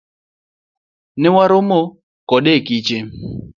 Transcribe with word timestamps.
Newaromo 1.21 1.79
kode 2.29 2.49
e 2.57 2.61
kiche. 2.67 2.97